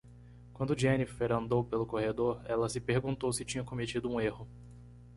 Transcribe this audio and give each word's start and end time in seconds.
Quando 0.51 0.73
Jennifer 0.75 1.31
andou 1.31 1.63
pelo 1.63 1.85
corredor?, 1.85 2.41
ela 2.47 2.67
se 2.67 2.81
perguntou 2.81 3.31
se 3.31 3.45
tinha 3.45 3.63
cometido 3.63 4.09
um 4.09 4.19
erro. 4.19 4.47